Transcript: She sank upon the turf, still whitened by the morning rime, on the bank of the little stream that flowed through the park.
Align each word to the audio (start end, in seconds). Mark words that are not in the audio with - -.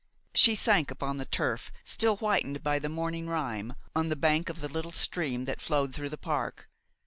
She 0.33 0.55
sank 0.55 0.89
upon 0.89 1.17
the 1.17 1.25
turf, 1.25 1.69
still 1.85 2.15
whitened 2.17 2.63
by 2.63 2.79
the 2.79 2.89
morning 2.89 3.27
rime, 3.27 3.75
on 3.95 4.09
the 4.09 4.15
bank 4.15 4.49
of 4.49 4.59
the 4.59 4.67
little 4.67 4.89
stream 4.91 5.45
that 5.45 5.61
flowed 5.61 5.93
through 5.93 6.09
the 6.09 6.17
park. 6.17 6.67